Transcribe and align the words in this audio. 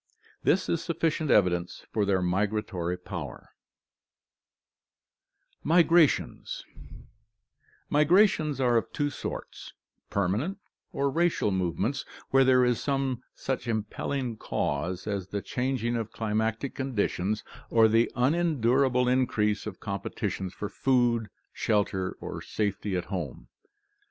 This 0.41 0.67
is 0.67 0.83
sufficient 0.83 1.29
evidence 1.29 1.85
fcfr 1.93 2.07
their 2.07 2.23
migratory 2.23 2.97
powers. 2.97 3.49
62 5.63 5.69
ORGANIC 5.69 5.85
EVOLUTION 5.85 6.25
Migrations 6.27 6.65
Migrations 7.87 8.59
are 8.59 8.77
of 8.77 8.91
two 8.91 9.11
sorts: 9.11 9.73
permanent 10.09 10.57
or 10.91 11.11
racial 11.11 11.51
movements 11.51 12.03
where 12.31 12.43
there 12.43 12.65
is 12.65 12.81
some 12.81 13.21
such 13.35 13.67
impelling 13.67 14.37
cause 14.37 15.05
as 15.05 15.27
the 15.27 15.43
changing 15.43 15.95
of 15.95 16.11
climatic 16.11 16.73
conditions, 16.73 17.43
or 17.69 17.87
the 17.87 18.11
unendurable 18.15 19.07
increase 19.07 19.67
of 19.67 19.79
competition 19.79 20.49
for 20.49 20.67
food, 20.67 21.29
shelter, 21.53 22.17
or 22.19 22.41
safety 22.41 22.97
at 22.97 23.05
home. 23.05 23.49